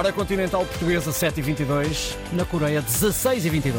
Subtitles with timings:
[0.00, 3.74] Hora continental portuguesa 7h22, na Coreia 16h22.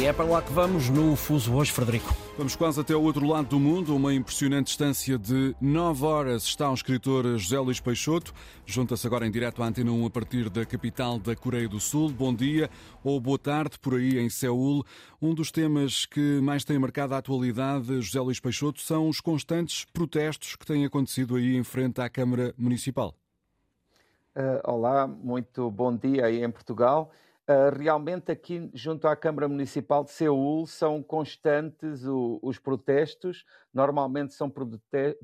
[0.00, 2.12] E é para lá que vamos no fuso hoje, Frederico.
[2.36, 6.68] Vamos quase até o outro lado do mundo, uma impressionante distância de 9 horas está
[6.68, 8.34] o escritor José Luís Peixoto.
[8.66, 12.10] Junta-se agora em direto à Antena 1 a partir da capital da Coreia do Sul.
[12.10, 12.68] Bom dia
[13.04, 14.84] ou boa tarde por aí em Seul.
[15.20, 19.86] Um dos temas que mais tem marcado a atualidade, José Luís Peixoto, são os constantes
[19.92, 23.14] protestos que têm acontecido aí em frente à Câmara Municipal.
[24.34, 27.12] Uh, olá, muito bom dia aí em Portugal.
[27.46, 34.32] Uh, realmente aqui junto à Câmara Municipal de Seul são constantes o, os protestos, normalmente
[34.32, 34.50] são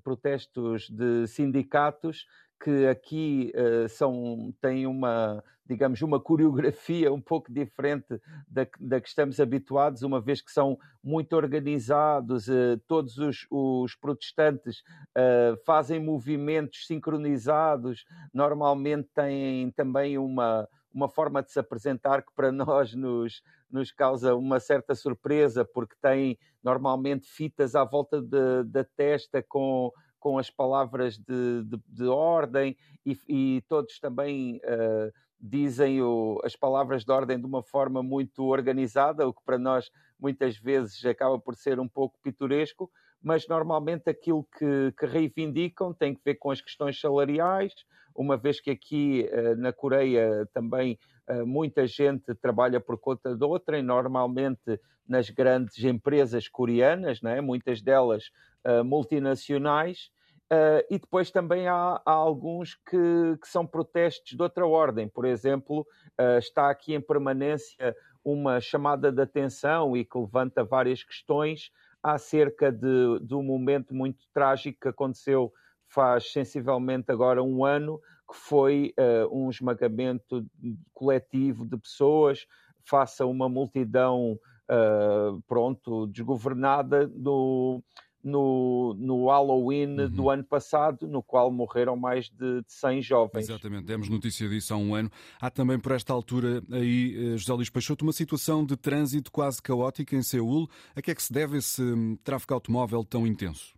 [0.05, 2.27] protestos de sindicatos
[2.61, 9.09] que aqui uh, são, têm uma, digamos, uma coreografia um pouco diferente da, da, que
[9.09, 14.81] estamos habituados, uma vez que são muito organizados, uh, todos os, os protestantes
[15.17, 22.51] uh, fazem movimentos sincronizados, normalmente têm também uma, uma forma de se apresentar que para
[22.53, 28.85] nós nos, nos causa uma certa surpresa, porque tem normalmente fitas à volta de, da
[28.85, 36.03] testa com com as palavras de, de, de ordem e, e, todos também uh, dizem
[36.03, 40.57] o, as palavras de ordem de uma forma muito organizada, o que para nós muitas
[40.57, 42.91] vezes acaba por ser um pouco pitoresco,
[43.23, 47.73] mas normalmente aquilo que, que reivindicam tem que ver com as questões salariais,
[48.15, 50.99] uma vez que aqui uh, na Coreia também
[51.47, 57.41] muita gente trabalha por conta de outra e normalmente nas grandes empresas coreanas, é?
[57.41, 58.31] muitas delas
[58.65, 60.11] uh, multinacionais,
[60.53, 65.09] uh, e depois também há, há alguns que, que, são protestos de outra ordem.
[65.09, 65.87] Por exemplo,
[66.21, 71.71] uh, está aqui em permanência uma chamada de atenção e que levanta várias questões
[72.03, 75.53] acerca de, de um momento muito trágico que aconteceu
[75.89, 78.01] faz sensivelmente agora um ano,
[78.31, 80.45] que foi uh, um esmagamento
[80.93, 82.47] coletivo de pessoas
[82.85, 87.83] face a uma multidão uh, pronto, desgovernada no,
[88.23, 90.11] no, no Halloween uhum.
[90.11, 93.49] do ano passado, no qual morreram mais de, de 100 jovens.
[93.49, 95.11] Exatamente, demos notícia disso há um ano.
[95.41, 99.63] Há também por esta altura aí, eh, José Luís Peixoto, uma situação de trânsito quase
[99.63, 100.69] caótica em Seul.
[100.95, 103.78] A que é que se deve esse hum, tráfego automóvel tão intenso?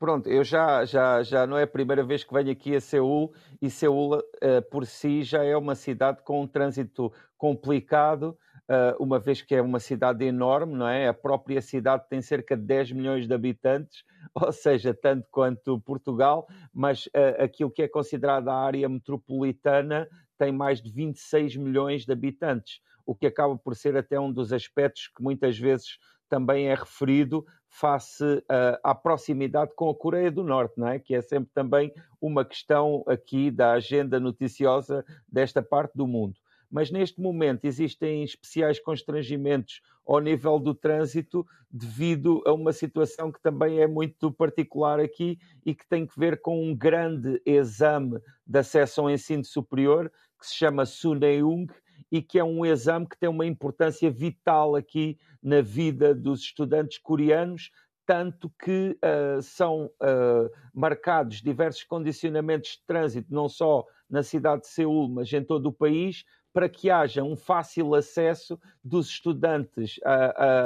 [0.00, 3.34] Pronto, eu já, já, já não é a primeira vez que venho aqui a Seul
[3.60, 4.22] e Seul uh,
[4.70, 9.60] por si já é uma cidade com um trânsito complicado uh, uma vez que é
[9.60, 11.06] uma cidade enorme, não é?
[11.06, 14.02] A própria cidade tem cerca de 10 milhões de habitantes,
[14.34, 20.50] ou seja, tanto quanto Portugal, mas uh, aquilo que é considerada a área metropolitana tem
[20.50, 25.08] mais de 26 milhões de habitantes, o que acaba por ser até um dos aspectos
[25.14, 25.98] que muitas vezes
[26.30, 30.98] também é referido face uh, à proximidade com a Coreia do Norte, não é?
[30.98, 36.34] que é sempre também uma questão aqui da agenda noticiosa desta parte do mundo
[36.70, 43.42] mas neste momento existem especiais constrangimentos ao nível do trânsito devido a uma situação que
[43.42, 48.58] também é muito particular aqui e que tem que ver com um grande exame de
[48.58, 51.66] acesso ao ensino superior que se chama Suneung
[52.10, 56.98] e que é um exame que tem uma importância vital aqui na vida dos estudantes
[56.98, 57.70] coreanos,
[58.04, 64.68] tanto que uh, são uh, marcados diversos condicionamentos de trânsito, não só na cidade de
[64.68, 70.00] Seul, mas em todo o país, para que haja um fácil acesso dos estudantes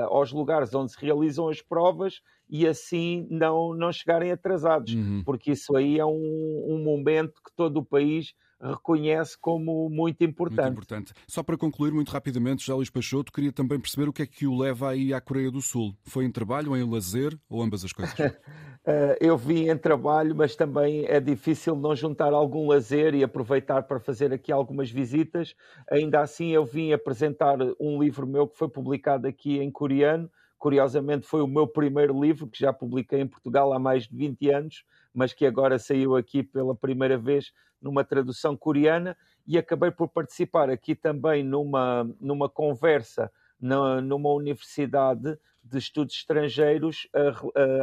[0.08, 5.22] aos lugares onde se realizam as provas e assim não, não chegarem atrasados, uhum.
[5.24, 8.34] porque isso aí é um, um momento que todo o país
[8.64, 10.62] reconhece como muito importante.
[10.62, 11.12] Muito importante.
[11.26, 14.46] Só para concluir muito rapidamente, já Luís Peixoto, queria também perceber o que é que
[14.46, 15.94] o leva aí à Coreia do Sul.
[16.04, 18.14] Foi em trabalho em lazer ou ambas as coisas?
[18.86, 23.84] Eh, eu vim em trabalho, mas também é difícil não juntar algum lazer e aproveitar
[23.84, 25.56] para fazer aqui algumas visitas.
[25.90, 30.30] Ainda assim, eu vim apresentar um livro meu que foi publicado aqui em coreano.
[30.58, 34.50] Curiosamente, foi o meu primeiro livro, que já publiquei em Portugal há mais de 20
[34.50, 39.16] anos, mas que agora saiu aqui pela primeira vez numa tradução coreana.
[39.46, 43.30] E acabei por participar aqui também numa, numa conversa
[43.60, 47.08] na, numa universidade de estudos estrangeiros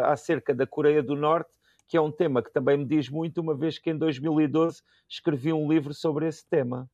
[0.03, 1.51] acerca da Coreia do Norte,
[1.91, 5.51] que é um tema que também me diz muito, uma vez que em 2012 escrevi
[5.51, 6.89] um livro sobre esse tema.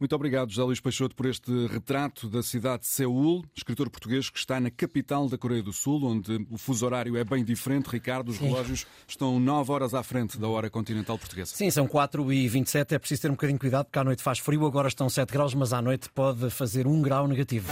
[0.00, 4.40] Muito obrigado, José Luís Peixoto, por este retrato da cidade de Seul, escritor português que
[4.40, 7.86] está na capital da Coreia do Sul, onde o fuso horário é bem diferente.
[7.86, 8.46] Ricardo, os Sim.
[8.46, 11.54] relógios estão 9 horas à frente da hora continental portuguesa.
[11.54, 14.20] Sim, são 4 e 27 É preciso ter um bocadinho de cuidado porque à noite
[14.20, 17.70] faz frio, agora estão 7 graus, mas à noite pode fazer 1 grau negativo.